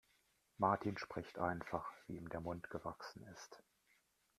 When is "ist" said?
3.35-3.61